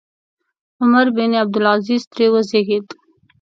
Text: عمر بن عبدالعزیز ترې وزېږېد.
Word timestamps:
عمر 0.81 1.07
بن 1.15 1.31
عبدالعزیز 1.41 2.03
ترې 2.11 2.25
وزېږېد. 2.31 2.87